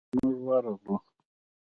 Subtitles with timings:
[0.17, 0.95] موږ ورغلو.